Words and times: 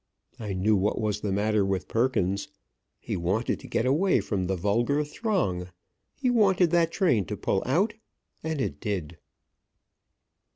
I 0.39 0.53
knew 0.53 0.75
what 0.75 0.99
was 0.99 1.21
the 1.21 1.31
matter 1.31 1.63
with 1.63 1.87
Perkins. 1.87 2.47
He 2.99 3.15
wanted 3.15 3.59
to 3.59 3.67
get 3.67 3.85
away 3.85 4.19
from 4.19 4.47
the 4.47 4.55
vulgar 4.55 5.03
throng. 5.03 5.69
He 6.15 6.27
wanted 6.31 6.71
that 6.71 6.89
train 6.89 7.25
to 7.25 7.37
pull 7.37 7.61
out 7.67 7.93
And 8.43 8.59
it 8.59 8.79
did. 8.79 9.19